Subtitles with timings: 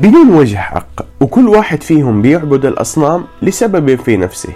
[0.00, 4.52] بدون وجه حق وكل واحد فيهم بيعبد الأصنام لسبب في نفسه.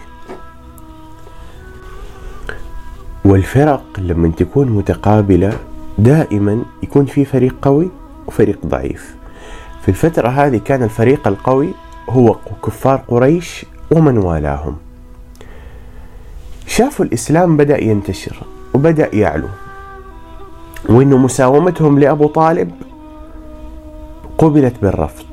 [3.24, 5.52] والفرق لما تكون متقابلة
[5.98, 7.90] دائما يكون في فريق قوي
[8.26, 9.16] وفريق ضعيف.
[9.82, 11.68] في الفترة هذه كان الفريق القوي
[12.10, 12.36] هو
[12.66, 14.76] كفار قريش ومن والاهم.
[16.66, 18.36] شافوا الإسلام بدأ ينتشر
[18.74, 19.48] وبدأ يعلو
[20.88, 22.70] وإنه مساومتهم لأبو طالب
[24.38, 25.31] قبلت بالرفض.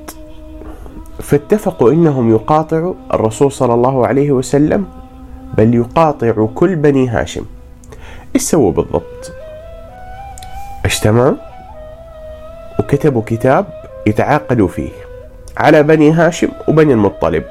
[1.21, 4.85] فاتفقوا إنهم يقاطعوا الرسول صلى الله عليه وسلم
[5.57, 7.45] بل يقاطعوا كل بني هاشم.
[8.35, 9.31] إيش سووا بالضبط؟
[10.85, 11.35] اجتمعوا
[12.79, 13.65] وكتبوا كتاب
[14.07, 14.89] يتعاقدوا فيه
[15.57, 17.43] على بني هاشم وبني المطلب.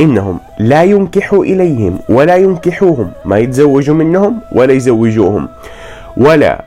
[0.00, 5.48] إنهم لا ينكحوا إليهم ولا ينكحوهم ما يتزوجوا منهم ولا يزوجوهم
[6.16, 6.64] ولا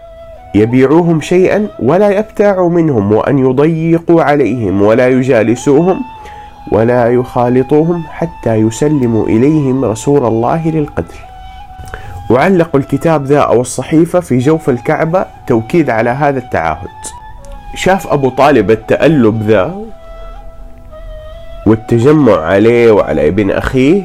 [0.55, 5.99] يبيعوهم شيئا ولا يبتاعوا منهم وأن يضيقوا عليهم ولا يجالسوهم.
[6.71, 11.18] ولا يخالطوهم حتى يسلموا إليهم رسول الله للقتل.
[12.29, 16.87] وعلقوا الكتاب ذا أو الصحيفة في جوف الكعبة توكيد على هذا التعاهد.
[17.76, 19.76] شاف أبو طالب التألب ذا
[21.65, 24.02] والتجمع عليه وعلى ابن أخيه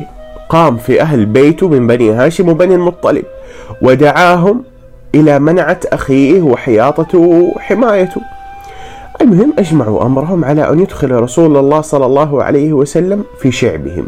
[0.49, 3.25] قام في أهل بيته من بني هاشم وبني المطلب
[3.83, 4.65] ودعاهم
[5.15, 7.19] إلى منعة أخيه وحياطته
[7.57, 8.21] وحمايته.
[9.23, 14.07] المهم أجمعوا أمرهم على أن يدخل رسول الله صلى الله عليه وسلم في شعبهم.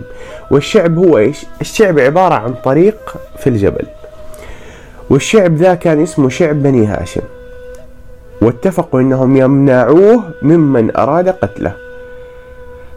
[0.50, 3.86] والشعب هو إيش؟ الشعب عبارة عن طريق في الجبل.
[5.10, 7.22] والشعب ذا كان اسمه شعب بني هاشم.
[8.42, 11.72] واتفقوا أنهم يمنعوه ممن أراد قتله.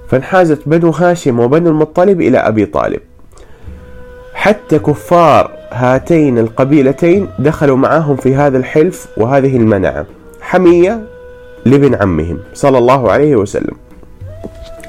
[0.07, 2.99] فانحازت بنو هاشم وبنو المطلب إلى أبي طالب.
[4.33, 10.05] حتى كفار هاتين القبيلتين دخلوا معهم في هذا الحلف وهذه المنعة.
[10.41, 11.16] حمية
[11.69, 13.75] لابن عمهم صلى الله عليه وسلم.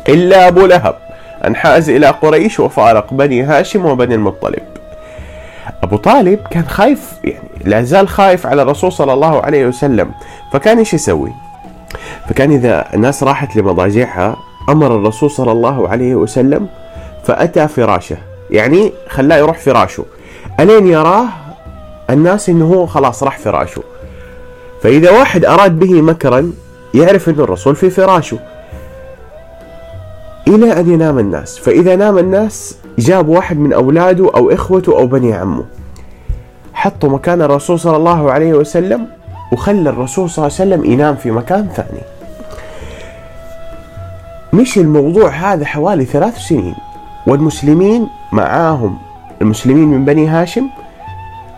[0.08, 0.94] إلا أبو لهب
[1.46, 4.62] أنحاز إلى قريش وفارق بني هاشم وبني المطلب.
[5.82, 10.10] أبو طالب كان خايف يعني لا زال خايف على الرسول صلى الله عليه وسلم
[10.52, 11.32] فكان إيش يسوي؟
[12.28, 14.36] فكان إذا الناس راحت لمضاجعها
[14.68, 16.66] أمر الرسول صلى الله عليه وسلم
[17.24, 18.16] فأتى فراشه.
[18.50, 20.04] يعني خلاه يروح فراشه.
[20.60, 21.24] ألين يراه
[22.10, 23.82] الناس إنه هو خلاص راح فراشه.
[24.82, 26.52] فإذا واحد أراد به مكرا
[26.94, 28.38] يعرف إنه الرسول في فراشه.
[30.48, 31.58] إلى أن ينام الناس.
[31.58, 35.64] فإذا نام الناس جاب واحد من أولاده أو إخوته أو بني عمه.
[36.74, 39.06] حطوا مكان الرسول صلى الله عليه وسلم
[39.52, 42.00] وخلى الرسول صلى الله عليه وسلم ينام في مكان ثاني.
[44.52, 46.74] مش الموضوع هذا حوالي ثلاث سنين
[47.26, 48.98] والمسلمين معاهم.
[49.42, 50.68] المسلمين من بني هاشم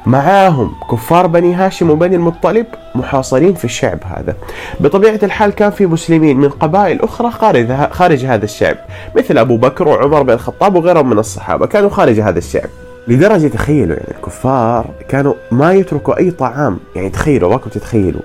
[0.07, 4.35] معاهم كفار بني هاشم وبني المطلب محاصرين في الشعب هذا.
[4.81, 8.77] بطبيعة الحال كان في مسلمين من قبائل أخرى خارج, خارج هذا الشعب
[9.17, 12.69] مثل أبو بكر وعمر بن الخطاب وغيرهم من الصحابة كانوا خارج هذا الشعب.
[13.09, 18.23] لدرجة تخيلوا يعني الكفار كانوا ما يتركوا أي طعام يعني تخيلوا واكم تتخيلوا.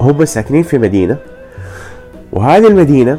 [0.00, 1.16] هم ساكنين في مدينة
[2.32, 3.18] وهذه المدينة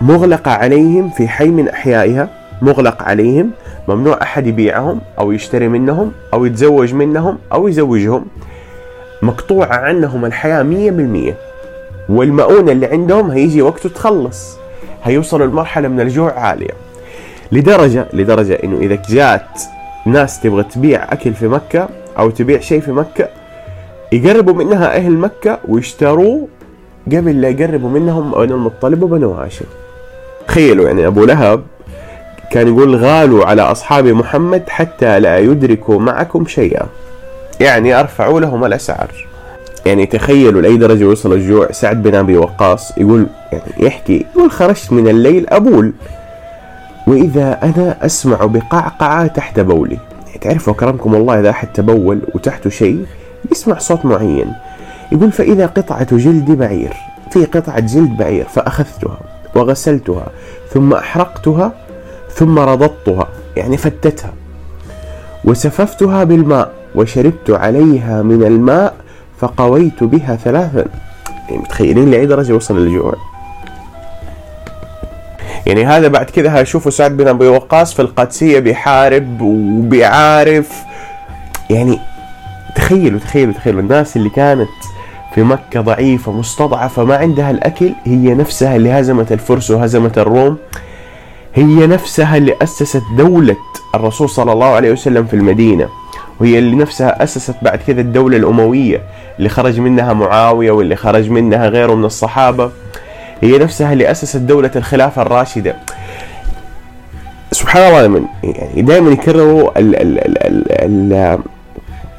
[0.00, 2.28] مغلقة عليهم في حي من أحيائها
[2.62, 3.50] مغلق عليهم
[3.88, 8.24] ممنوع أحد يبيعهم أو يشتري منهم أو يتزوج منهم أو يزوجهم.
[9.22, 11.36] مقطوعة عنهم الحياة مية بالمية.
[12.08, 14.56] والمؤونة اللي عندهم هيجي وقته تخلص.
[15.04, 16.74] هيوصلوا لمرحلة من الجوع عالية.
[17.52, 19.62] لدرجة لدرجة إنه إذا جات
[20.06, 23.28] ناس تبغى تبيع أكل في مكة أو تبيع شيء في مكة
[24.12, 26.48] يقربوا منها أهل مكة ويشتروه
[27.06, 29.64] قبل لا يقربوا منهم بنو المطلب وبنو هاشم.
[30.48, 31.62] تخيلوا يعني أبو لهب
[32.54, 36.86] كان يقول غالوا على أصحاب محمد حتى لا يدركوا معكم شيئا.
[37.60, 39.10] يعني أرفعوا لهم الأسعار.
[39.86, 41.72] يعني تخيلوا لأي درجة يوصل الجوع.
[41.72, 45.92] سعد بن أبي وقاص يقول يعني يحكي يقول خرجت من الليل أبول.
[47.06, 49.98] وإذا أنا أسمع بقعقعة تحت بولي.
[50.26, 53.06] يعني تعرفوا أكرمكم الله إذا أحد تبول وتحته شيء
[53.52, 54.52] يسمع صوت معين.
[55.12, 56.92] يقول فإذا قطعة جلد بعير
[57.30, 59.18] في قطعة جلد بعير فأخذتها
[59.54, 60.26] وغسلتها
[60.70, 61.72] ثم أحرقتها
[62.34, 64.32] ثم رضضتها يعني فتتها.
[65.44, 68.94] وسففتها بالماء وشربت عليها من الماء
[69.38, 70.84] فقويت بها ثلاثا.
[71.48, 73.14] يعني متخيلين لأي درجة وصل الجوع.
[75.66, 80.72] يعني هذا بعد كذا هشوفوا سعد بن أبي وقاص في القادسيه بيحارب وبيعارف.
[81.70, 81.98] يعني
[82.76, 84.68] تخيلوا تخيلوا تخيلوا الناس اللي كانت
[85.34, 90.56] في مكة ضعيفة مستضعفة ما عندها الأكل هي نفسها اللي هزمت الفرس وهزمت الروم.
[91.54, 93.56] هي نفسها اللي أسست دولة
[93.94, 95.88] الرسول صلى الله عليه وسلم في المدينة
[96.40, 99.02] وهي اللي نفسها أسست بعد كذا الدولة الأموية
[99.38, 102.70] اللي خرج منها معاوية واللي خرج منها غيره من الصحابة.
[103.40, 105.76] هي نفسها اللي أسست دولة الخلافة الراشدة.
[107.52, 111.38] سبحان الله لما يعني دائما يكرروا ال ال ال ال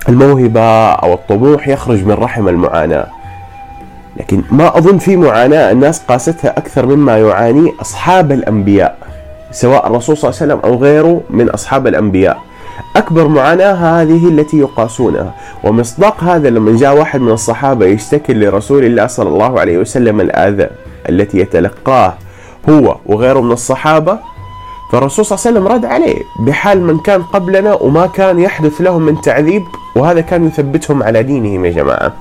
[0.09, 3.07] الموهبة أو الطموح يخرج من رحم المعاناة.
[4.17, 9.04] لكن ما أظن في معاناة الناس قاستها أكثر مما يعاني أصحاب الأنبياء.
[9.51, 12.37] سواء الرسول صلى الله عليه وسلم أو غيره من أصحاب الأنبياء.
[12.95, 15.33] أكبر معاناة هذه التي يقاسونها.
[15.63, 20.67] ومصداق هذا لما جاء واحد من الصحابة يشتكي لرسول الله صلى الله عليه وسلم الآذى
[21.09, 22.13] التي يتلقاه
[22.69, 24.19] هو وغيره من الصحابة.
[24.91, 29.01] فالرسول صلى الله عليه وسلم رد عليه بحال من كان قبلنا وما كان يحدث لهم
[29.01, 29.63] من تعذيب
[29.95, 32.13] وهذا كان يثبتهم على دينهم يا جماعة.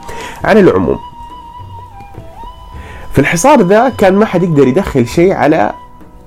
[0.44, 0.98] على العموم
[3.12, 5.72] في الحصار ذا كان ما حد يقدر يدخل شيء على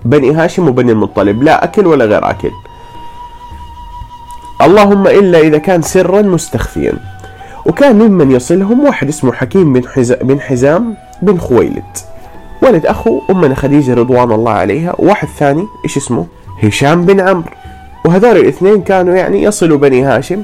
[0.06, 2.52] بني هاشم وبني المطلب لا أكل ولا غير أكل.
[4.62, 6.94] اللهم إلا إذا كان سرا مستخفيا.
[7.66, 9.82] وكان ممن يصلهم واحد اسمه حكيم بن,
[10.22, 11.84] بن حزام بن خويلد.
[12.62, 16.26] ولد أخو أمنا خديجة رضوان الله عليها وواحد ثاني إيش اسمه؟
[16.64, 17.52] هشام بن عمرو.
[18.06, 20.44] وهذول الاثنين كانوا يعني يصلوا بني هاشم.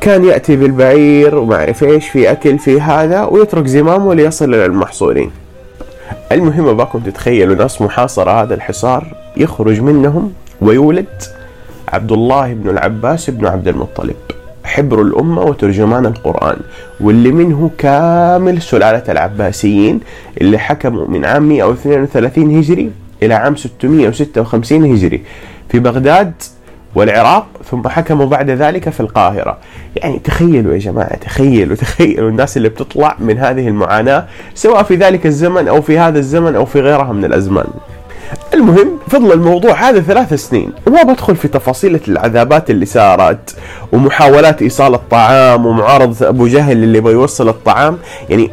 [0.00, 5.30] كان يأتي بالبعير وما أعرف إيش في أكل في هذا ويترك زمامه ليصل إلى المحصورين.
[6.32, 11.22] المهم أباكم تتخيلوا ناس محاصرة هذا الحصار يخرج منهم ويولد
[11.88, 14.16] عبد الله بن العباس بن عبد المطلب
[14.64, 16.56] حبر الأمة وترجمان القرآن
[17.00, 20.00] واللي منه كامل سلالة العباسيين
[20.40, 22.90] اللي حكموا من عام 132 هجري
[23.22, 25.22] إلى عام 656 هجري
[25.68, 26.32] في بغداد.
[26.96, 29.58] والعراق ثم حكموا بعد ذلك في القاهرة.
[29.96, 35.26] يعني تخيلوا يا جماعة تخيلوا تخيلوا الناس اللي بتطلع من هذه المعاناة سواء في ذلك
[35.26, 37.66] الزمن أو في هذا الزمن أو في غيرها من الأزمان.
[38.54, 43.56] المهم فضل الموضوع هذا ثلاث سنين وما بدخل في تفاصيل العذابات اللي صارت
[43.92, 47.98] ومحاولات إيصال الطعام ومعارضة أبو جهل اللي بيوصل الطعام.
[48.30, 48.50] يعني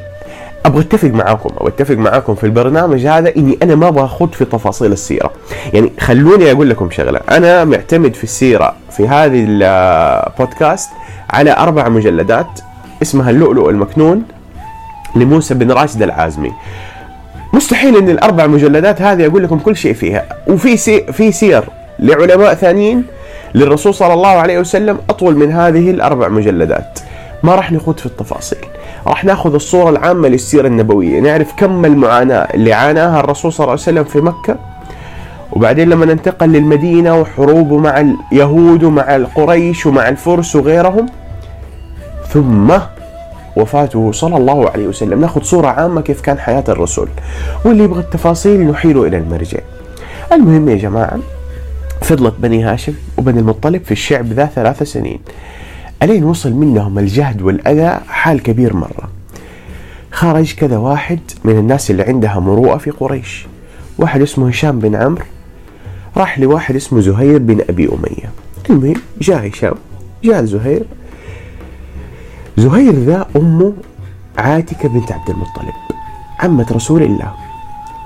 [0.66, 4.46] أبغى أتفق معاكم أو أتفق معاكم في البرنامج هذا إني أنا ما أبغى أخوض في
[4.46, 5.32] تفاصيل السيرة.
[5.74, 10.90] يعني خلوني أقول لكم شغلة أنا معتمد في السيرة في هذه البودكاست
[11.30, 12.60] على أربع مجلدات
[13.02, 14.24] اسمها اللؤلؤ المكنون
[15.16, 16.52] لموسى بن راشد العازمي.
[17.54, 20.26] مستحيل إن الأربع مجلدات هذه أقول لكم كل شيء فيها.
[20.48, 21.64] وفي سي في سير
[22.00, 23.04] لعلماء ثانيين
[23.56, 27.00] للرسول صلى الله عليه وسلم أطول من هذه الأربع مجلدات.
[27.44, 28.66] ما راح نخوض في التفاصيل.
[29.08, 33.82] راح ناخذ الصورة العامة للسيرة النبوية نعرف كم المعاناة اللي عاناها الرسول صلى الله عليه
[33.82, 34.58] وسلم في مكة.
[35.52, 41.06] وبعدين لما ننتقل للمدينة وحروبه مع اليهود ومع القريش ومع الفرس وغيرهم
[42.30, 42.74] ثم
[43.56, 45.22] وفاته صلى الله عليه وسلم.
[45.22, 47.10] ناخذ صورة عامة كيف كان حياة الرسول.
[47.66, 49.60] واللي يبغى التفاصيل نحيله إلى المرجع.
[50.32, 51.20] المهم يا جماعة
[52.02, 55.20] فضلت بني هاشم وبني المطلب في الشعب ذا ثلاث سنين.
[56.04, 59.10] ألين وصل منهم الجهد والأذى؟ حال كبير مرة.
[60.12, 63.48] خرج كذا واحد من الناس اللي عندها مروءة في قريش.
[63.98, 65.26] واحد اسمه هشام بن عمرو.
[66.18, 68.32] راح لواحد اسمه زهير بن أبي أمية.
[68.70, 69.74] المهم جاء هشام.
[70.24, 70.84] جاء زهير.
[72.58, 73.74] زهير ذا أمه
[74.38, 75.74] عاتكة بنت عبد المطلب
[76.40, 77.34] عمة رسول الله.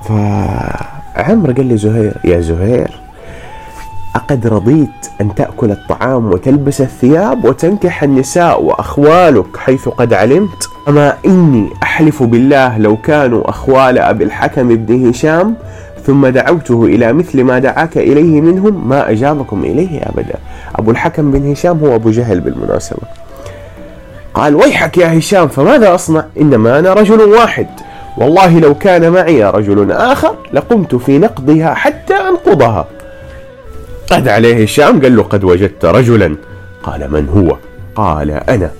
[0.04, 3.06] فعمر قال لي زهير يا زهير
[4.18, 4.90] أقد رضيت
[5.22, 10.69] أن تأكل الطعام وتلبس الثياب وتنكح النساء وأخوالك حيث قد علمت.
[10.88, 15.56] أما إني أحلف بالله لو كانوا أخوال أبي الحكم بن هشام
[16.06, 20.36] ثم دعوته إلى مثل ما دعاك إليه منهم ما أجابكم إليه أبدا.
[20.75, 23.01] أبو الحكم بن هشام هو أبو جهل بالمناسبة.
[24.34, 27.68] قال ويحك يا هشام فماذا أصنع؟ إنما أنا رجل واحد.
[28.18, 32.86] والله لو كان معي رجل آخر لقمت في نقضها حتى أنقضها.
[34.12, 36.36] قد عليه هشام قال له قد وجدت رجلا.
[36.84, 37.58] قال من هو؟
[37.96, 38.72] قال أنا.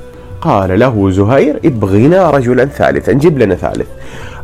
[0.42, 3.88] قال له زهير ابغنا رجلا ثالثا جيب لنا ثالث.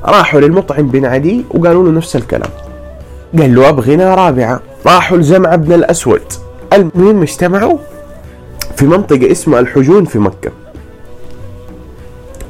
[0.06, 2.50] راحوا للمطعم بن عدي وقالوا له نفس الكلام.
[3.40, 4.60] قال له ابغنا رابعة.
[4.86, 6.22] راحوا لزمع بن الأسود.
[6.74, 7.78] المهم اجتمعوا
[8.76, 10.52] في منطقة اسمها الحجون في مكة.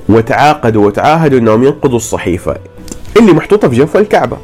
[0.09, 2.55] وتعاقدوا وتعاهدوا إنهم ينقضوا الصحيفة
[3.17, 4.37] اللي محطوطة في جوف الكعبة.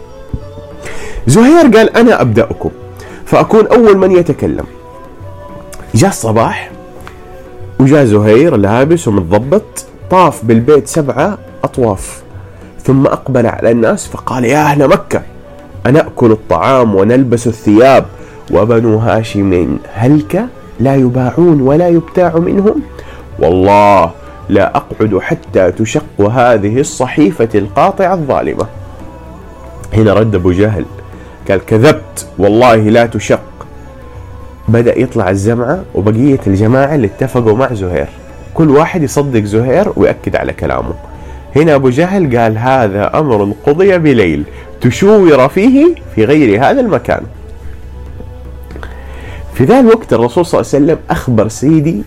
[1.28, 2.70] زهير قال أنا أبدأكم.
[3.30, 4.66] فأكون أول من يتكلم.
[5.96, 6.72] جاء الصباح
[7.80, 12.22] وجاء زهير لابس ومتضبط طاف بالبيت سبعة أطواف
[12.84, 15.22] ثم أقبل على الناس فقال يا أهل مكة
[15.86, 18.06] أنأكل الطعام ونلبس الثياب
[18.52, 20.46] وبنو هاشم؟ هلك
[20.80, 22.82] لا يباعون ولا يبتاع منهم؟
[23.40, 24.12] والله
[24.50, 28.66] لا أقعد حتى تشق هذه الصحيفة القاطعة الظالمة.
[29.94, 30.86] هنا رد أبو جهل
[31.50, 33.40] قال كذبت والله لا تشق.
[34.68, 38.08] بدأ يطلع الزمعة وبقية الجماعة اللي اتفقوا مع زهير.
[38.54, 40.94] كل واحد يصدق زهير ويأكد على كلامه.
[41.56, 44.44] هنا أبو جهل قال هذا أمر قضي بليل
[44.82, 47.24] تشور فيه في غير هذا المكان.
[49.54, 52.04] في ذا الوقت الرسول صلى الله عليه وسلم أخبر سيدي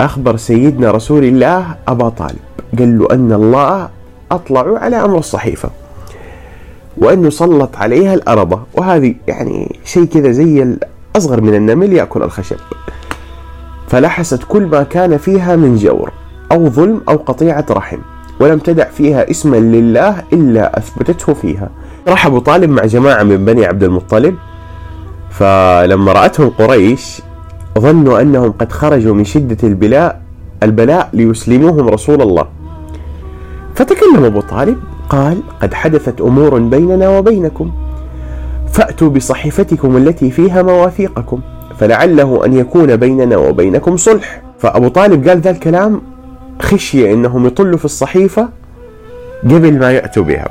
[0.00, 2.38] أخبر سيدنا رسول الله أبا طالب.
[2.78, 3.88] قال له أن الله
[4.30, 5.70] أطلع على أمر الصحيفة.
[6.98, 10.76] وأنه سلط عليها الأرضة وهذه يعني شيء كذا زي
[11.16, 12.56] أصغر من النمل يأكل الخشب.
[13.88, 16.12] فلحست كل ما كان فيها من جور
[16.52, 17.98] أو ظلم أو قطيعة رحم
[18.40, 21.70] ولم تدع فيها اسما لله إلا أثبتته فيها.
[22.08, 24.34] راح أبو طالب مع جماعة من بني عبد المطلب
[25.30, 27.22] فلما رأتهم قريش
[27.78, 30.22] ظنوا أنهم قد خرجوا من شدة البلاء
[30.62, 32.46] البلاء ليسلموهم رسول الله.
[33.74, 37.70] فتكلم أبو طالب قال قد حدثت أمور بيننا وبينكم.
[38.72, 41.40] فأتوا بصحيفتكم التي فيها مواثيقكم
[41.78, 44.42] فلعله أن يكون بيننا وبينكم صلح.
[44.58, 46.02] فأبو طالب قال ذا الكلام
[46.62, 48.48] خشية أنهم يطلوا في الصحيفة
[49.44, 50.48] قبل ما يأتوا بها.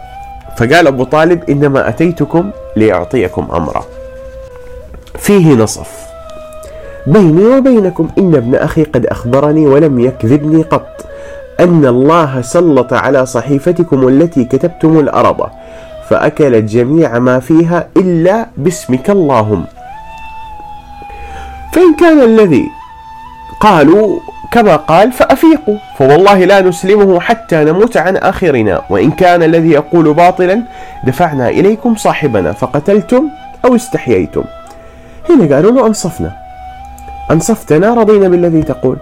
[0.57, 3.83] فقال أبو طالب إنما أتيتكم لأعطيكم أمرا.
[5.19, 6.05] فيه نصف.
[7.07, 11.05] بيني وبينكم إن ابن أخي قد أخبرني ولم يكذبني قط.
[11.59, 15.49] أن الله سلط على صحيفتكم التي كتبتم الأرض
[16.09, 19.65] فأكلت جميع ما فيها إلا باسمك اللهم.
[21.73, 22.65] فإن كان الذي
[23.59, 24.19] قالوا
[24.51, 25.77] كما قال فأفيقوا.
[25.97, 28.81] فوالله لا نسلمه حتى نموت عن آخرنا.
[28.89, 30.61] وإن كان الذي يقول باطلا
[31.03, 33.23] دفعنا إليكم صاحبنا فقتلتم
[33.65, 34.43] أو استحييتم.
[35.29, 36.31] هنا قالوا له أنصفنا.
[37.31, 38.97] أنصفتنا رضينا بالذي تقول.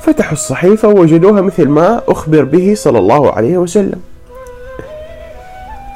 [0.00, 4.00] فتحوا الصحيفة ووجدوها مثل ما أخبر به صلى الله عليه وسلم.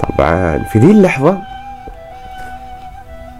[0.02, 1.38] طبعا في ذي اللحظة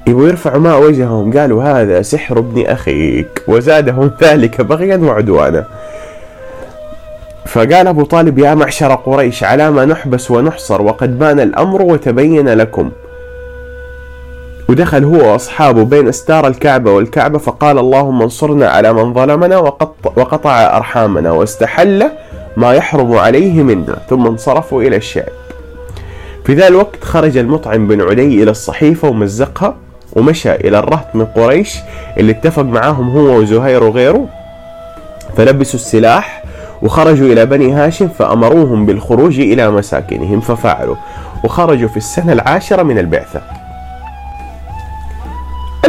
[0.07, 5.64] يبغوا يرفعوا ماء وجههم قالوا هذا سحر ابن أخيك وزادهم ذلك بغيا وعدوانا.
[7.47, 12.90] فقال أبو طالب يا معشر قريش على ما نحبس ونحصر وقد بان الأمر وتبين لكم.
[14.71, 19.59] ودخل هو وأصحابه بين أستار الكعبة والكعبة فقال اللهم انصرنا على من ظلمنا
[20.17, 22.11] وقطع أرحامنا واستحل
[22.57, 25.29] ما يحرم عليه منا ثم انصرفوا إلى الشعب.
[26.45, 29.75] في ذا الوقت خرج المطعم بن عدي إلى الصحيفة ومزقها
[30.12, 31.79] ومشى إلى الرهط من قريش
[32.19, 34.27] اللي اتفق معاهم هو وزهير وغيره
[35.37, 36.45] فلبسوا السلاح
[36.83, 40.97] وخرجوا إلى بني هاشم فأمروهم بالخروج إلى مساكنهم ففعلوا
[41.45, 43.60] وخرجوا في السنة العاشرة من البعثة.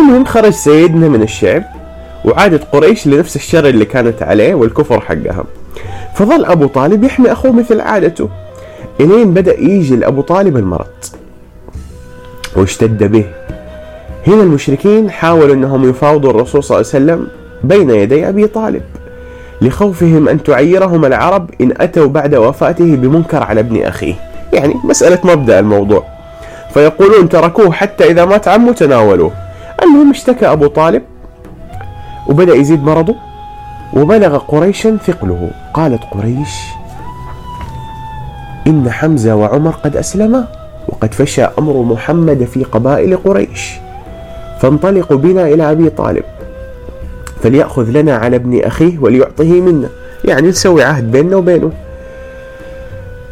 [0.01, 1.63] المهم خرج سيدنا من الشعب
[2.25, 5.43] وعادت قريش لنفس الشر اللي كانت عليه والكفر حقها
[6.15, 8.29] فظل أبو طالب يحمي أخوه مثل عادته
[9.00, 10.88] إلين بدأ يجي لأبو طالب المرض.
[12.55, 13.25] واشتد به.
[14.27, 17.27] هنا المشركين حاولوا أنهم يفاوضوا الرسول صلى الله عليه وسلم
[17.63, 18.81] بين يدي أبي طالب
[19.62, 24.13] لخوفهم أن تعيرهم العرب إن أتوا بعد وفاته بمنكر على ابن أخيه.
[24.53, 26.03] يعني مسألة مبدأ الموضوع.
[26.74, 29.31] فيقولون تركوه حتى إذا مات عمه تناولوه.
[29.84, 31.02] المهم اشتكى أبو طالب
[32.28, 33.16] وبدأ يزيد مرضه
[33.94, 35.52] وبلغ قريشا ثقله.
[35.74, 36.60] قالت قريش
[38.68, 40.48] إن حمزة وعمر قد أسلما
[40.90, 43.72] وقد فشى أمر محمد في قبائل قريش
[44.60, 46.24] فانطلقوا بنا إلى أبي طالب
[47.44, 49.90] فليأخذ لنا على ابن أخيه وليعطه منا.
[50.26, 51.72] يعني نسوي عهد بيننا وبينه.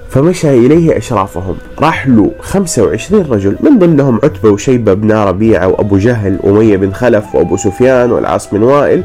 [0.09, 1.57] فمشى إليه أشرافهم.
[1.79, 7.35] راح له 25 رجل من ضمنهم عتبة وشيبة بن ربيعة وأبو جهل وأمية بن خلف
[7.35, 9.03] وأبو سفيان والعاص بن وائل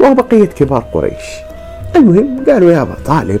[0.00, 1.24] وبقية كبار قريش.
[1.96, 3.40] المهم قالوا يا أبا طالب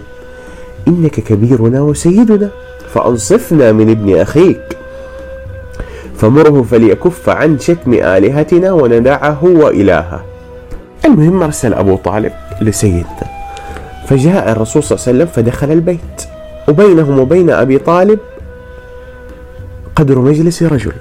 [0.88, 2.50] إنك كبيرنا وسيدنا
[2.94, 4.76] فأنصفنا من ابن أخيك.
[6.16, 10.24] فمره فليكف عن شتم آلهتنا وندعه وإلهه.
[11.04, 13.26] المهم أرسل أبو طالب لسيدنا.
[14.06, 16.35] فجاء الرسول صلى الله عليه وسلم فدخل البيت.
[16.68, 18.18] وبينهم وبين أبي طالب
[19.96, 20.92] قدر مجلس رجل.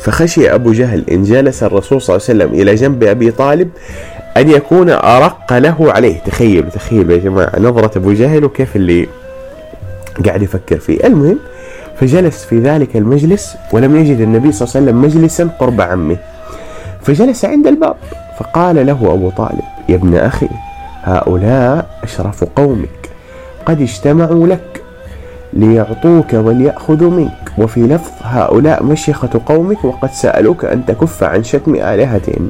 [0.00, 3.70] فخشي أبو جهل إن جلس الرسول صلى الله عليه وسلم إلى جنب أبي طالب
[4.36, 6.18] أن يكون أرق له عليه.
[6.18, 9.08] تخيلوا تخيلوا يا جماعة نظرة أبو جهل وكيف اللي
[10.26, 11.06] قاعد يفكر فيه.
[11.06, 11.38] المهم
[12.00, 16.16] فجلس في ذلك المجلس ولم يجد النبي صلى الله عليه وسلم مجلسا قرب عمه.
[17.02, 17.96] فجلس عند الباب
[18.38, 20.48] فقال له أبو طالب يا ابن أخي
[21.02, 23.10] هؤلاء أشرف قومك
[23.66, 24.81] قد اجتمعوا لك
[25.52, 27.52] ليعطوك وليأخذوا منك.
[27.58, 32.48] وفي لفظ هؤلاء مشيخة قومك وقد سألوك أن تكف عن شتم آلهتهم.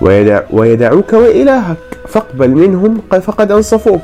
[0.00, 1.76] ويدع ويدعوك وإلهك.
[2.08, 4.02] فاقبل منهم فقد أنصفوك.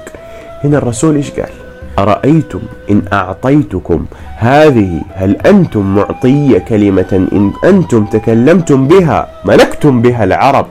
[0.64, 1.50] هنا الرسول إيش قال؟
[1.98, 2.60] أرأيتم
[2.90, 4.06] إن أعطيتكم
[4.36, 10.66] هذه؟ هل أنتم معطية كلمة إن أنتم تكلمتم بها ملكتم بها العرب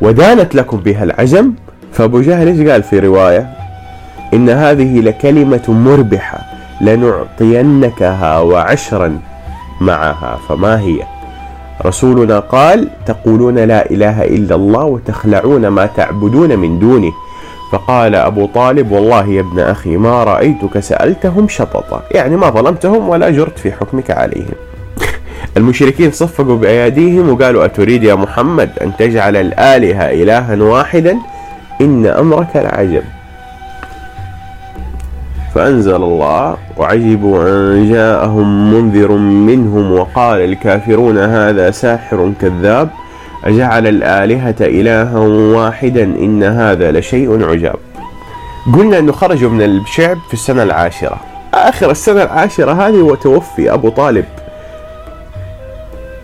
[0.00, 1.52] ودانت لكم بها العجم؟
[1.92, 3.48] فأبو جهل إيش قال في رواية؟
[4.34, 6.57] إن هذه لكلمة مربحة.
[6.80, 9.20] لنعطينكها وعشرا
[9.80, 10.98] معها فما هي؟
[11.86, 17.12] رسولنا قال تقولون لا إله إلا الله وتخلعون ما تعبدون من دونه.
[17.72, 23.30] فقال أبو طالب والله يا ابن أخي ما رأيتك سألتهم شططا يعني ما ظلمتهم ولا
[23.30, 24.54] جرت في حكمك عليهم.
[25.56, 31.16] المشركين صفقوا بأياديهم وقالوا أتريد يا محمد أن تجعل الآلهة إلها واحدا؟
[31.80, 33.02] إن أمرك لعجب.
[35.58, 42.90] فأنزل الله وعجبوا أن جاءهم منذر منهم وقال الكافرون هذا ساحر كذاب
[43.44, 45.18] أجعل الآلهة إلها
[45.56, 47.76] واحدا إن هذا لشيء عجاب.
[48.74, 51.16] قلنا أنه خرجوا من الشعب في السنة العاشرة.
[51.54, 54.24] آخر السنة العاشرة هذه وتوفي أبو طالب.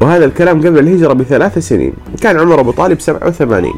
[0.00, 1.92] وهذا الكلام قبل الهجرة بثلاث سنين.
[2.22, 3.72] كان عمر أبو طالب 87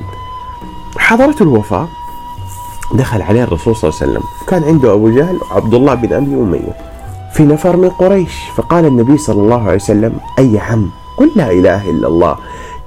[0.99, 1.89] حضرته الوفاة.
[2.95, 4.23] دخل عليه الرسول صلى الله عليه وسلم.
[4.49, 6.77] كان عنده أبو جهل وعبد الله بن أبي أمية.
[7.33, 8.35] في نفر من قريش.
[8.57, 12.37] فقال النبي صلى الله عليه وسلم أي عم قل لا إله إلا الله.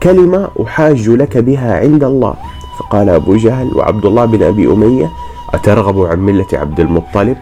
[0.03, 2.33] كلمة أحاج لك بها عند الله.
[2.79, 5.09] فقال أبو جهل وعبد الله بن أبي أمية
[5.53, 7.37] أترغب عن ملة عبد المطلب؟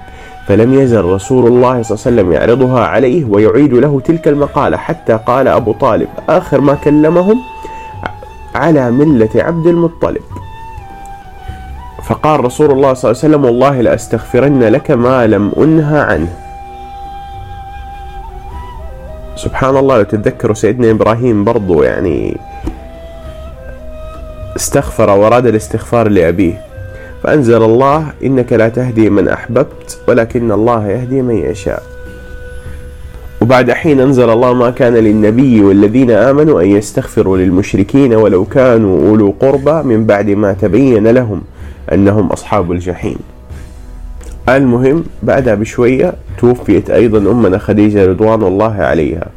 [0.48, 5.20] فلم يزل رسول الله صلى الله عليه وسلم يعرضها عليه ويعيد له تلك المقالة حتى
[5.28, 7.38] قال أبو طالب آخر ما كلمهم
[8.56, 10.22] على ملة عبد المطلب.
[12.08, 16.34] فقال رسول الله صلى الله عليه وسلم والله لأستغفرن لك ما لم أنهى عنه.
[19.36, 22.38] سبحان الله لو تتذكروا سيدنا إبراهيم برضو يعني
[24.56, 26.62] استغفر وراد الاستغفار لأبيه.
[27.24, 31.84] فأنزل الله إنك لا تهدي من أحببت ولكن الله يهدي من يشاء.
[33.42, 39.36] وبعد حين أنزل الله ما كان للنبي والذين آمنوا أن يستغفروا للمشركين ولو كانوا أولو
[39.40, 41.42] قربى من بعد ما تبين لهم.
[41.94, 43.18] أنهم أصحاب الجحيم.
[44.50, 49.28] المهم بعدها بشوية توفيت أيضا أمنا خديجة رضوان الله عليها.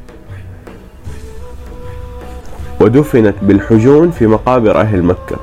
[2.81, 5.37] ودفنت بالحجون في مقابر أهل مكة.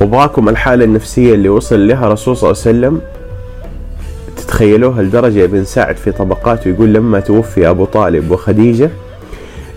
[0.00, 3.00] وباكم الحالة النفسية اللي وصل لها الرسول صلى الله عليه وسلم.
[4.36, 8.90] تتخيلوها لدرجة ابن سعد في طبقاته يقول لما توفي أبو طالب وخديجة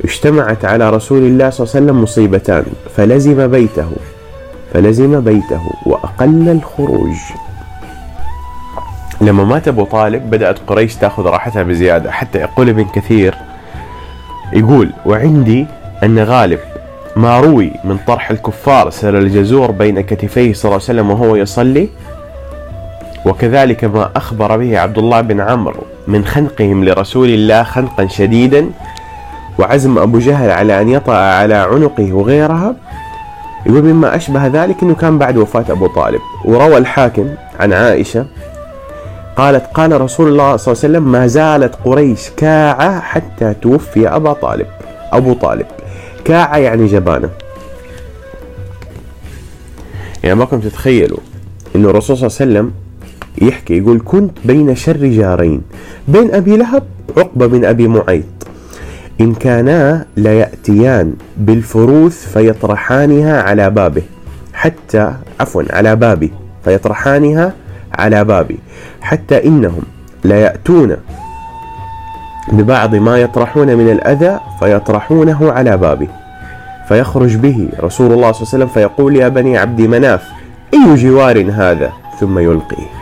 [0.03, 2.65] اجتمعت على رسول الله صلى الله عليه وسلم مصيبتان.
[2.95, 3.91] فلزم بيته.
[4.73, 7.15] فلزم بيته وأقل الخروج.
[9.21, 12.11] لما مات أبو طالب بدأت قريش تأخذ راحتها بزيادة.
[12.11, 13.35] حتى يقول ابن كثير
[14.53, 15.65] يقول وعندي
[16.03, 16.59] أن غالب
[17.15, 21.89] ما روي من طرح الكفار سر الجزور بين كتفيه صلى الله عليه وسلم وهو يصلي
[23.25, 28.69] وكذلك ما أخبر به عبد الله بن عمرو من خنقهم لرسول الله خنقا شديدا
[29.59, 32.75] وعزم أبو جهل على أن يطأ على عنقه وغيرها
[33.65, 36.19] يقول مما أشبه ذلك أنه كان بعد وفاة أبو طالب.
[36.45, 38.25] وروى الحاكم عن عائشة
[39.37, 44.33] قالت قال رسول الله صلى الله عليه وسلم ما زالت قريش كاعة حتى توفي أبا
[44.33, 44.67] طالب
[45.11, 45.65] أبو طالب.
[46.25, 47.29] كاعة يعني جبانة.
[50.23, 51.19] يعني كنت تتخيلوا
[51.75, 52.71] أنه الرسول صلى الله عليه وسلم
[53.49, 55.61] يحكي يقول كنت بين شر جارين
[56.07, 56.83] بين أبي لهب
[57.17, 58.38] عقبة من أبي معيط.
[59.21, 64.03] إن كانا ليأتيان بالفروث فيطرحانها على بابه.
[64.53, 66.31] حتى عفوا على بابي.
[66.65, 67.53] فيطرحانها
[67.93, 68.59] على بابي.
[69.01, 69.81] حتى إنهم
[70.23, 70.97] ليأتون
[72.51, 76.07] ببعض ما يطرحون من الأذى فيطرحونه على بابه
[76.87, 80.23] فيخرج به رسول الله صلى الله عليه وسلم فيقول يا بني عبد مناف
[80.73, 82.98] أي جوار هذا؟ ثم يلقيه.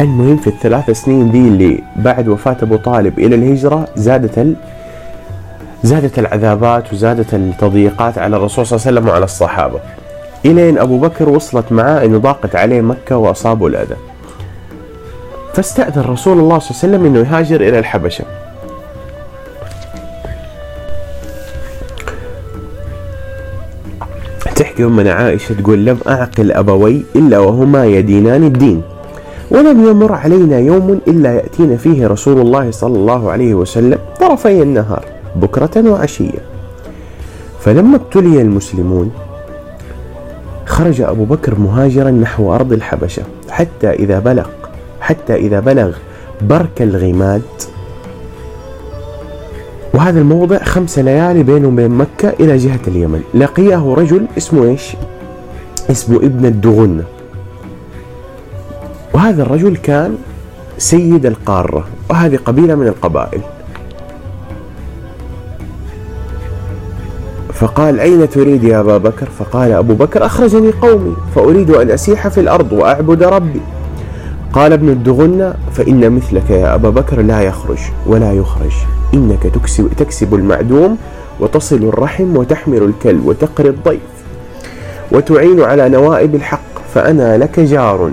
[0.00, 4.56] المهم في الثلاث سنين دي اللي بعد وفاة أبو طالب إلى الهجرة زادت ال...
[5.82, 9.80] زادت العذابات وزادت التضييقات على الرسول صلى الله عليه وسلم وعلى الصحابة.
[10.44, 13.96] إلين أبو بكر وصلت معاه أنه ضاقت عليه مكة وأصابه الأذى.
[15.54, 18.24] فاستأذن رسول الله صلى الله عليه وسلم أنه يهاجر إلى الحبشة.
[24.56, 28.82] تحكي أمنا عائشة تقول لم أعقل أبوي إلا وهما يدينان الدين.
[29.50, 35.04] ولم يمر علينا يوم إلا يأتينا فيه رسول الله صلى الله عليه وسلم طرفي النهار
[35.36, 36.38] بكرة وعشية.
[37.60, 39.10] فلما ابتلي المسلمون
[40.66, 44.46] خرج أبو بكر مهاجرا نحو أرض الحبشة حتى إذا بلغ
[45.00, 45.96] حتى إذا بلغ
[46.42, 47.42] برك الغماد.
[49.94, 53.22] وهذا الموضع خمس ليالي بينه وبين مكة إلى جهة اليمن.
[53.34, 54.96] لقيه رجل اسمه إيش؟
[55.90, 57.04] اسمه ابن الدغنة
[59.16, 60.16] وهذا الرجل كان
[60.78, 63.40] سيد القارة وهذه قبيلة من القبائل.
[67.52, 72.40] فقال أين تريد يا أبا بكر؟ فقال أبو بكر أخرجني قومي فأريد أن أسيح في
[72.40, 73.60] الأرض وأعبد ربي.
[74.52, 78.72] قال ابن الدغنة فإن مثلك يا أبا بكر لا يخرج ولا يخرج
[79.14, 80.98] إنك تكسب, تكسب المعدوم
[81.40, 84.00] وتصل الرحم وتحمل الكل وتقري الضيف
[85.12, 86.60] وتعين على نوائب الحق
[86.94, 88.10] فأنا لك جار.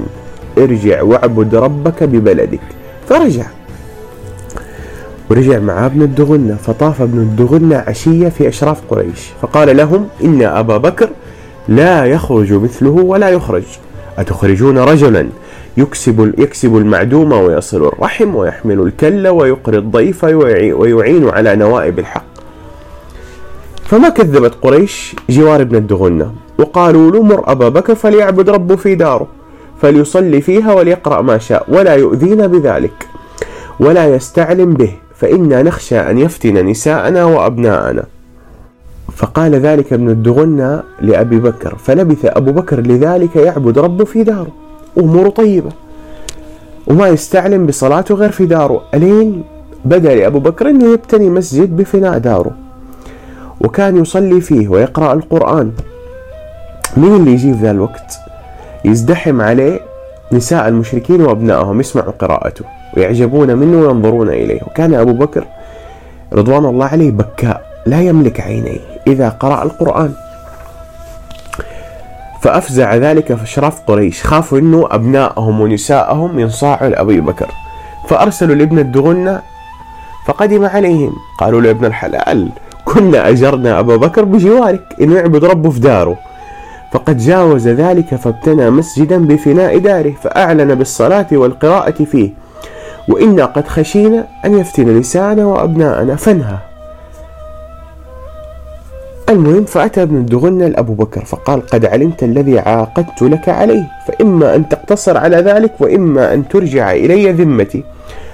[0.57, 2.59] ارجع واعبد ربك ببلدك.
[3.09, 3.45] فرجع.
[5.29, 10.77] ورجع مع ابن الدغنة فطاف ابن الدغنة عشية في أشراف قريش فقال لهم إن أبا
[10.77, 11.09] بكر
[11.67, 13.63] لا يخرج مثله ولا يخرج.
[14.17, 15.27] أتخرجون رجلا؟
[15.77, 22.25] يكسب يكسب المعدوم ويصل الرحم ويحمل الكل ويقري الضيف ويعين على نوائب الحق.
[23.85, 29.27] فما كذبت قريش جوار ابن الدغنة وقالوا له مر أبا بكر فليعبد ربه في داره.
[29.83, 33.07] فليصلي فيها وليقرأ ما شاء ولا يؤذينا بذلك
[33.79, 38.03] ولا يستعلم به فإنا نخشى أن يفتن نساءنا وأبناءنا.
[39.15, 44.51] فقال ذلك ابن الدغنة لأبي بكر فلبث أبو بكر لذلك يعبد ربه في داره.
[44.99, 45.71] أموره طيبة.
[46.87, 48.81] وما يستعلم بصلاته غير في داره.
[48.93, 49.43] ألين؟
[49.85, 52.51] بدأ لأبو بكر أنه يبتني مسجد بفناء داره.
[53.61, 55.71] وكان يصلي فيه ويقرأ القرآن.
[56.97, 58.22] مين اللي يجي في ذا الوقت؟
[58.85, 59.79] يزدحم عليه
[60.31, 62.65] نساء المشركين وأبنائهم يسمعوا قراءته
[62.97, 64.61] ويعجبون منه وينظرون إليه.
[64.63, 65.45] وكان أبو بكر
[66.33, 70.13] رضوان الله عليه بكاء لا يملك عينيه إذا قرأ القرآن.
[72.41, 77.47] فأفزع ذلك في أشراف قريش خافوا أنه أبنائهم ونساءهم ينصاعوا لأبي بكر.
[78.07, 79.41] فأرسلوا لابن الدغنة
[80.25, 81.13] فقدم عليهم.
[81.39, 82.49] قالوا له ابن الحلال
[82.85, 86.17] كنا أجرنا أبا بكر بجوارك إنه يعبد ربه في داره.
[86.93, 92.29] فقد جاوز ذلك فابتنى مسجدا بفناء داره فأعلن بالصلاة والقراءة فيه.
[93.09, 96.15] وإنا قد خشينا أن يفتن نساءنا وأبناءنا.
[96.15, 96.57] فانهى.
[99.29, 104.69] المهم فأتى ابن الدغنة لأبو بكر فقال قد علمت الذي عاقدت لك عليه فإما أن
[104.69, 107.83] تقتصر على ذلك وإما أن ترجع إلي ذمتي.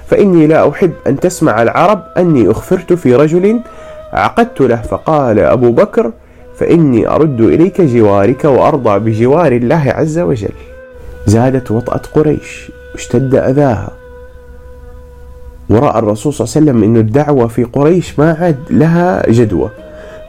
[0.06, 3.60] فإني لا أحب أن تسمع العرب أني أخفرت في رجل
[4.12, 4.76] عقدت له.
[4.82, 6.12] فقال أبو بكر
[6.60, 10.52] فإني أرد إليك جوارك وأرضى بجوار الله عز وجل.
[11.26, 13.90] زادت وطأة قريش اشتد أذاها.
[15.70, 19.70] ورأى الرسول صلى الله عليه وسلم أن الدعوة في قريش ما عاد لها جدوى.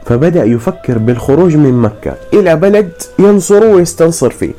[0.06, 4.52] فبدأ يفكر بالخروج من مكة إلى بلد ينصره ويستنصر فيه.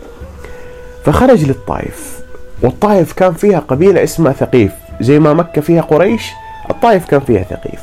[1.06, 2.20] فخرج للطائف
[2.62, 4.72] والطائف كان فيها قبيلة اسمها ثقيف.
[5.02, 6.32] زي ما مكة فيها قريش
[6.70, 7.80] الطائف كان فيها ثقيف.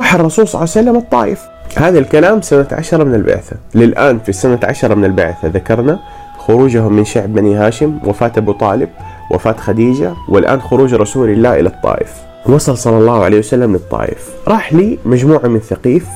[0.00, 1.55] راح الرسول صلى الله عليه وسلم الطائف.
[1.76, 3.56] هذا الكلام سنة عشرة من البعثة.
[3.74, 5.98] للآن في السنة عشرة من البعثة ذكرنا
[6.38, 8.88] خروجهم من شعب بني هاشم وفاة أبو طالب
[9.30, 12.12] وفاة خديجة والآن خروج رسول الله إلى الطائف.
[12.46, 14.28] وصل صلى الله عليه وسلم للطائف.
[14.48, 16.06] راح لي مجموعة من ثقيف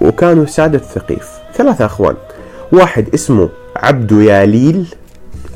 [0.00, 2.14] وكانوا سادة ثقيف ثلاثة أخوان.
[2.72, 4.94] واحد اسمه عبد ياليل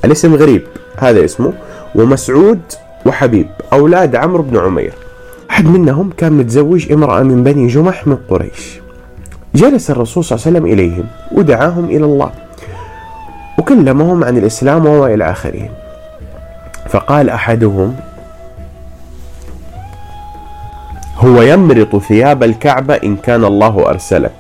[0.04, 0.62] الاسم غريب
[0.96, 1.52] هذا اسمه
[1.94, 2.60] ومسعود
[3.06, 4.92] وحبيب أولاد عمرو بن عمير.
[5.50, 8.80] أحد منهم كان متزوج امرأة من بني جمح من قريش.
[9.54, 12.30] جلس الرسول صلى الله عليه وسلم إليهم ودعاهم إلى الله
[13.58, 15.68] وكلمهم عن الإسلام وما إلى آخره.
[16.88, 17.96] فقال أحدهم
[21.18, 24.32] هو يمرط ثياب الكعبة إن كان الله أرسلك.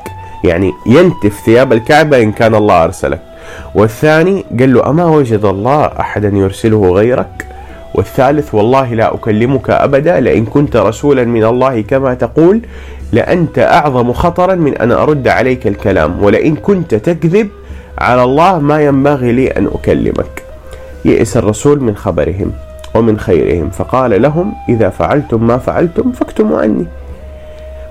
[0.44, 3.20] يعني ينتف ثياب الكعبة إن كان الله أرسلك.
[3.74, 7.46] والثاني قال له أما وجد الله أحدا يرسله غيرك؟
[7.94, 12.60] والثالث والله لا أكلمك أبدا لئن كنت رسولا من الله كما تقول.
[13.12, 17.48] لأنت أعظم خطرا من أن أرد عليك الكلام ولئن كنت تكذب
[17.98, 20.42] على الله ما ينبغي لي أن أكلمك.
[21.04, 22.52] يئس الرسول من خبرهم
[22.94, 26.86] ومن خيرهم فقال لهم إذا فعلتم ما فعلتم فاكتموا عني.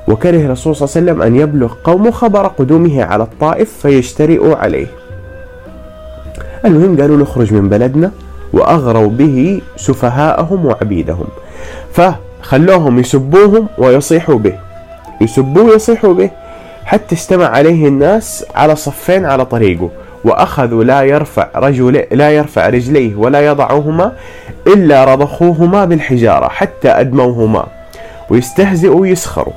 [0.07, 4.87] وكره الرسول صلى الله عليه وسلم أن يبلغ قوم خبر قدومه على الطائف فيجترئوا عليه.
[6.65, 8.11] المهم قالوا له اخرج من بلدنا
[8.53, 11.27] وأغروا به سفهاءهم وعبيدهم
[11.93, 14.68] فخلوهم يسبوهم ويصيحوا به.
[15.21, 16.29] يسبوه ويصيحوا به.
[16.85, 19.89] حتى استمع عليه الناس على صفين على طريقه.
[20.23, 24.11] وأخذوا لا يرفع رجل لا يرفع رجليه ولا يضعهما
[24.67, 27.65] إلا رضخوهما بالحجارة حتى أدموهما.
[28.29, 29.53] ويستهزئوا ويسخروا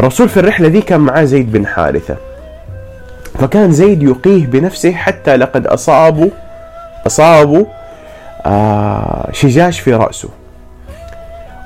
[0.00, 2.16] الرسول في الرحلة ذي كان معاه زيد بن حارثة.
[3.38, 6.30] فكان زيد يقيه بنفسه حتى لقد أصابوا
[7.06, 7.64] أصابوا
[8.46, 10.28] آه شجاج في رأسه.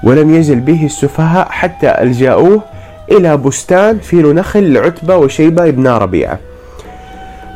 [0.04, 2.62] ولم يزل به السفهاء حتى ألجأوه
[3.10, 6.38] إلى بستان فيه نخل لعتبة وشيبة ابن ربيعة.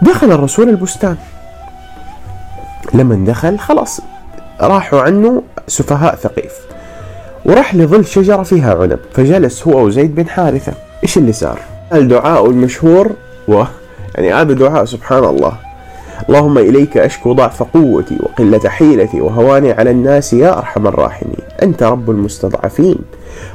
[0.03, 1.17] دخل الرسول البستان.
[2.95, 4.01] لما دخل خلاص
[4.61, 6.53] راحوا عنه سفهاء ثقيف.
[7.45, 10.73] وراح لظل شجرة فيها عنب فجلس هو وزيد بن حارثة.
[11.03, 11.59] إيش اللي صار؟
[11.93, 13.11] الدعاء المشهور
[13.49, 13.65] و
[14.15, 15.53] يعني هذا دعاء سبحان الله.
[16.29, 21.37] اللهم إليك أشكو ضعف قوتي وقلة حيلتي وهواني على الناس يا أرحم الراحمين.
[21.63, 22.97] أنت رب المستضعفين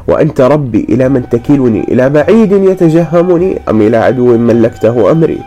[0.08, 5.40] وأنت ربي إلى من تكلني إلى بعيد يتجهمني أم إلى عدو ملكته أمري.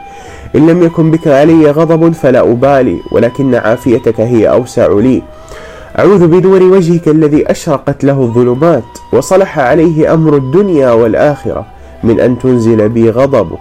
[0.56, 5.22] إن لم يكن بك علي غضب فلا أبالي ولكن عافيتك هي أوسع لي.
[5.98, 11.66] أعوذ بنور وجهك الذي أشرقت له الظلمات وصلح عليه أمر الدنيا والآخرة
[12.04, 13.59] من أن تنزل بي غضبك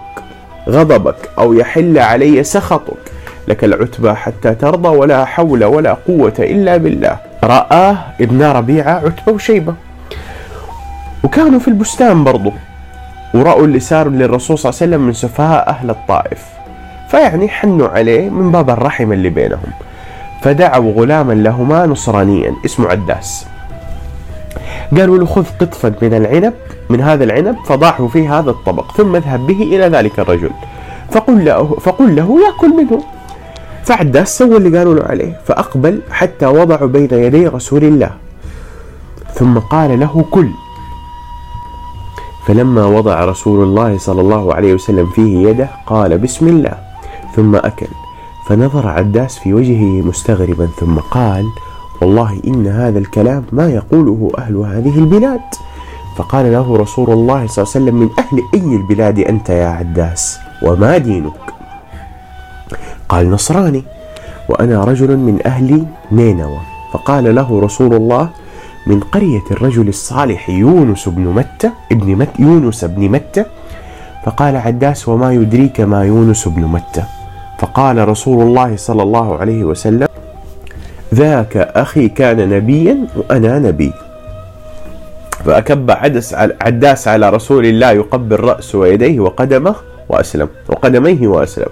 [0.69, 3.18] غضبك أو يحل علي سخطك.
[3.49, 7.17] لك العتبى حتى ترضى ولا حول ولا قوة إلا بالله.
[7.43, 9.73] رآه ابن ربيعة عتبة وشيبة.
[11.23, 12.51] وكانوا في البستان برضو.
[13.33, 16.45] ورأوا اللي صار للرسول صلى الله عليه وسلم من سفهاء أهل الطائف.
[17.09, 19.71] فيعني حنوا عليه من باب الرحم اللي بينهم.
[20.41, 23.47] فدعوا غلاما لهما نصرانيا اسمه عداس.
[24.97, 26.53] قالوا له خذ قطفا من العنب
[26.89, 30.51] من هذا العنب فضعه في هذا الطبق ثم اذهب به إلى ذلك الرجل.
[31.11, 33.03] فقل له, فقل له يأكل منه.
[33.83, 38.11] فعداس سوى اللي قالوا له عليه فأقبل حتى وضعوا بين يدي رسول الله.
[39.33, 40.49] ثم قال له كل.
[42.47, 46.77] فلما وضع رسول الله صلى الله عليه وسلم فيه يده قال بسم الله.
[47.35, 47.87] ثم أكل.
[48.47, 51.45] فنظر عداس في وجهه مستغربا ثم قال
[52.01, 55.41] والله إن هذا الكلام ما يقوله أهل هذه البلاد.
[56.17, 60.39] فقال له رسول الله صلى الله عليه وسلم من أهل أي البلاد أنت يا عداس؟
[60.63, 61.58] وما دينك؟
[63.09, 63.83] قال نصراني
[64.49, 66.59] وأنا رجل من أهل نينوى.
[66.93, 68.29] فقال له رسول الله
[68.87, 73.45] من قرية الرجل الصالح يونس بن متى ابن مت يونس بن متى؟
[74.25, 77.03] فقال عداس وما يدريك ما يونس بن متى؟
[77.59, 80.07] فقال رسول الله صلى الله عليه وسلم
[81.13, 83.93] ذاك أخي كان نبيا وأنا نبي.
[85.45, 89.75] فأكب عدس عداس على رسول الله يقبل رأسه ويديه وقدمه
[90.09, 91.69] وأسلم وقدميه وأسلم.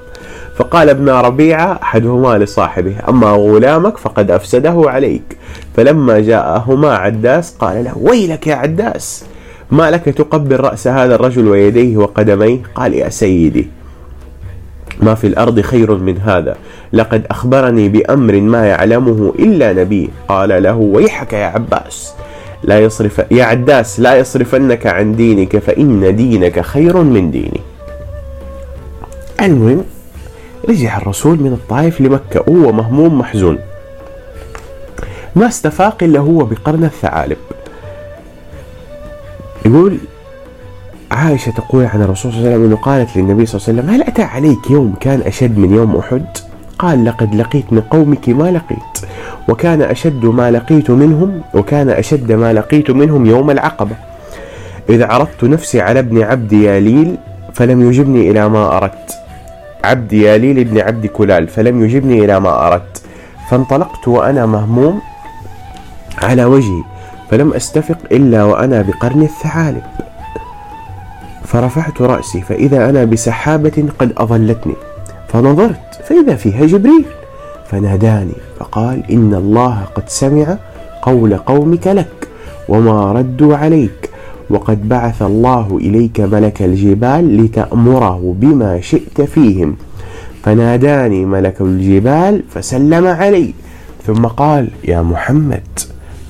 [0.56, 5.38] فقال ابن ربيعة أحدهما لصاحبه أما غلامك فقد أفسده عليك.
[5.76, 9.26] فلما جاءهما عداس قال له ويلك يا عداس
[9.72, 13.68] ما لك تقبل رأس هذا الرجل ويديه وقدميه؟ قال يا سيدي
[15.02, 16.56] ما في الأرض خير من هذا.
[16.94, 20.10] لقد أخبرني بأمر ما يعلمه إلا نبي.
[20.28, 22.14] قال له ويحك يا عباس.
[22.64, 27.62] لا يصرف يا عداس لا يصرفنك عن دينك فإن دينك خير من ديني
[29.42, 29.84] المهم
[30.70, 33.58] رجع الرسول من الطائف لمكة وهو مهموم محزون.
[35.36, 37.38] ما استفاق إلا هو بقرن الثعالب.
[39.66, 39.98] يقول
[41.12, 43.96] عائشة تقول عن الرسول صلى الله عليه وسلم أنه قالت للنبي صلى الله عليه وسلم
[43.96, 46.26] هل أتى عليك يوم كان أشد من يوم أحد؟
[46.80, 49.12] قال لقد لقيت من قومك ما لقيت
[49.50, 53.96] وكان أشد ما لقيت منهم وكان أشد ما لقيت منهم يوم العقبة.
[54.90, 57.18] إذا عرضت نفسي على ابن عبد ياليل
[57.54, 59.27] فلم يجبني إلى ما أردت.
[59.84, 63.02] عبد ياليل ابن عبد كلال فلم يجبني إلى ما أردت.
[63.50, 65.02] فانطلقت وأنا مهموم
[66.22, 66.84] على وجهي
[67.32, 69.84] فلم أستفق إلا وأنا بقرن الثعالب.
[71.46, 74.76] فرفعت رأسي فإذا أنا بسحابة قد أظلتني.
[75.28, 77.06] فنظرت فإذا فيها جبريل؟
[77.72, 80.58] فناداني فقال إن الله قد سمع
[81.02, 82.28] قول قومك لك
[82.70, 84.10] وما ردوا عليك.
[84.50, 89.76] وقد بعث الله إليك ملك الجبال لتأمره بما شئت فيهم.
[90.44, 93.54] فناداني ملك الجبال فسلم علي
[94.06, 95.80] ثم قال يا محمد.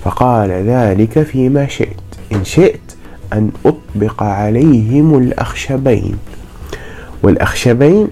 [0.03, 2.03] فقال ذلك فيما شئت
[2.33, 2.95] إن شئت
[3.33, 6.15] أن أطبق عليهم الأخشبين.
[7.23, 8.07] والأخشبين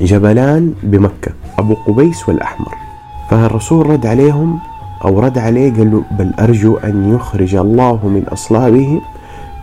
[0.00, 2.74] جبلان بمكة أبو قبيس والأحمر.
[3.30, 4.58] فالرسول رد عليهم؟
[5.04, 9.00] أو رد عليه قال له بل أرجو أن يخرج الله من أصلابهم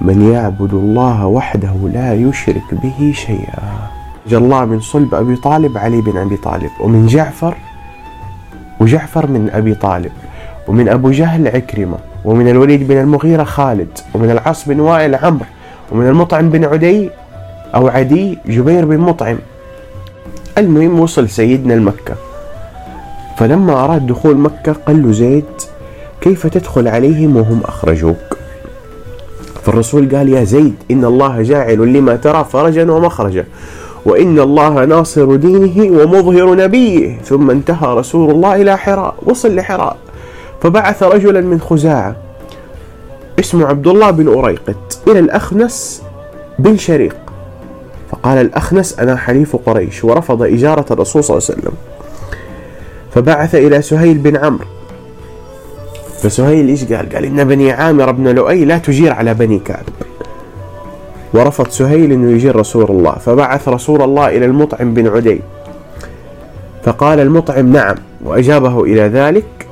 [0.01, 3.89] من يعبد الله وحده لا يشرك به شيئا.
[4.27, 7.57] جاء الله من صلب أبي طالب علي بن أبي طالب ومن جعفر
[8.79, 10.11] وجعفر من أبي طالب
[10.67, 15.45] ومن أبو جهل عكرمة ومن الوليد بن المغيرة خالد ومن العاص بن وائل عمرو
[15.91, 17.09] ومن المطعم بن عدي
[17.75, 19.37] أو عدي جبير بن مطعم.
[20.57, 22.15] المهم وصل سيدنا المكة.
[23.37, 25.45] فلما أراد دخول مكة قال له زيد
[26.21, 28.37] كيف تدخل عليهم وهم أخرجوك؟
[29.63, 33.45] فالرسول قال يا زيد إن الله جاعل لما ترى فرجا ومخرجا
[34.05, 37.17] وإن الله ناصر دينه ومظهر نبيه.
[37.21, 39.97] ثم انتهى رسول الله إلى حراء وصل لحراء
[40.61, 42.15] فبعث رجلا من خزاعة
[43.39, 46.03] اسمه عبد الله بن أريقط إلى الأخنس
[46.59, 47.15] بن شريق.
[48.11, 50.03] فقال الأخنس أنا حليف قريش.
[50.03, 51.73] ورفض إجارة الرسول صلى الله عليه وسلم.
[53.17, 54.65] فبعث إلى سهيل بن عمرو.
[56.21, 59.83] فسهيل إيش قال؟ قال إن بني عامر بن لؤي لا تجير على بني كعب.
[61.33, 63.11] ورفض سهيل أنه يجي رسول الله.
[63.11, 65.41] فبعث رسول الله إلى المطعم بن عدي.
[66.83, 69.67] فقال المطعم نعم وأجابه إلى ذلك.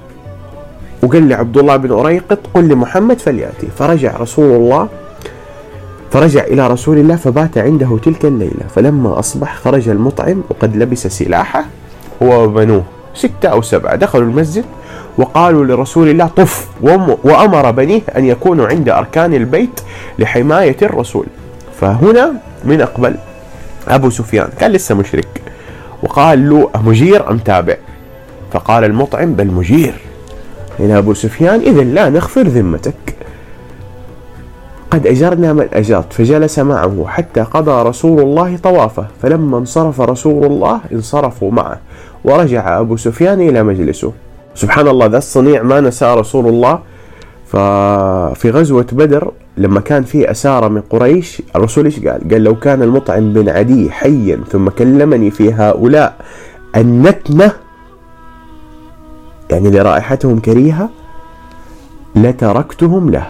[1.03, 3.67] وقال لعبد الله بن أريقط قل لمحمد فليأتي.
[3.77, 4.87] فرجع رسول الله
[6.11, 8.65] فرجع إلى رسول الله فبات عنده تلك الليلة.
[8.75, 11.65] فلما أصبح خرج المطعم وقد لبس سلاحه
[12.23, 12.94] هو وبنوه.
[13.15, 13.95] ستة أو سبعة.
[13.95, 14.65] دخلوا المسجد
[15.17, 16.67] وقالوا لرسول الله طف
[17.23, 19.81] وأمر بنيه أن يكونوا عند أركان البيت
[20.19, 21.25] لحماية الرسول.
[21.81, 23.15] فهنا من أقبل
[23.87, 25.41] أبو سفيان كان لسه مشرك.
[26.03, 27.75] وقال له مجير أم تابع؟
[28.51, 29.93] فقال المطعم بل مجير.
[30.79, 33.14] هنا أبو سفيان إذا لا نغفر ذمتك.
[34.91, 40.81] قد أجرنا من أجرت فجلس معه حتى قضى رسول الله طوافه فلما انصرف رسول الله
[40.93, 41.79] انصرفوا معه
[42.23, 44.11] ورجع أبو سفيان إلى مجلسه.
[44.55, 46.79] سبحان الله ذا الصنيع ما نسى رسول الله.
[47.47, 52.81] ففي غزوة بدر لما كان في أسارة من قريش الرسول إيش قال؟ قال لو كان
[52.81, 56.15] المطعم بن عدي حيا ثم كلمني في هؤلاء
[56.75, 57.51] النتنة
[59.49, 60.89] يعني لرائحتهم كريهة
[62.15, 63.27] لتركتهم له.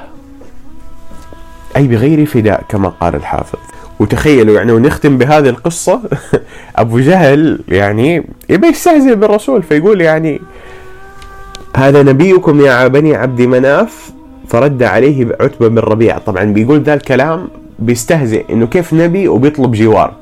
[1.76, 3.60] أي بغير فداء كما قال الحافظ.
[4.00, 6.02] وتخيلوا يعني ونختم بهذه القصة.
[6.76, 10.42] أبو جهل يعني يبي يستهزئ بالرسول فيقول يعني
[11.78, 14.12] هذا نبيكم يا بني عبد مناف
[14.48, 17.48] فرد عليه عتبة بن ربيعة طبعا بيقول ذا الكلام
[17.80, 20.14] بيستهزئ إنه كيف نبي وبيطلب جوار.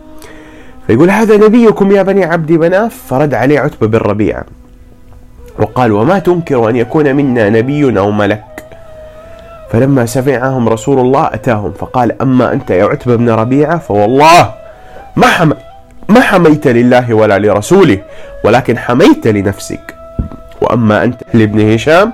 [0.87, 4.45] فيقول هذا نبيكم يا بني عبد مناف فرد عليه عتبة بن ربيعة
[5.59, 8.52] وقال وما تنكر أن يكون منا نبي أو ملك.
[9.73, 14.53] فلما سمعهم رسول الله أتاهم فقال أما أنت يا عتبة بن ربيعة فوالله
[15.15, 15.51] ما حم
[16.09, 17.97] ما حميت لله ولا لرسوله
[18.43, 19.95] ولكن حميت لنفسك.
[20.61, 22.13] وأما أنت لابن هشام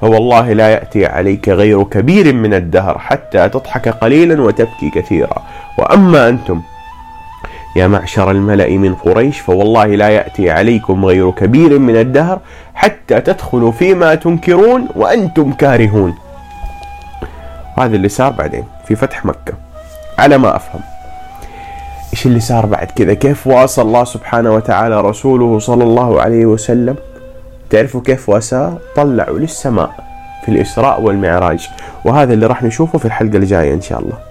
[0.00, 5.42] فوالله لا يأتي عليك غير كبير من الدهر حتى تضحك قليلا وتبكي كثيرا.
[5.78, 6.62] وأما أنتم
[7.76, 12.40] يا معشر الملأ من قريش فوالله لا يأتي عليكم غير كبير من الدهر
[12.74, 16.14] حتى تدخلوا فيما تنكرون وأنتم كارهون.
[17.80, 19.52] هذا اللي صار بعدين في فتح مكة.
[20.18, 20.80] على ما أفهم.
[22.12, 26.96] إيش اللي صار بعد كذا؟ كيف واصل الله سبحانه وتعالى رسوله صلى الله عليه وسلم؟
[27.70, 29.90] تعرفوا كيف واساه طلعوا للسماء
[30.44, 31.70] في الإسراء والمعراج.
[32.04, 34.29] وهذا اللي راح نشوفه في الحلقة الجاية إن شاء الله.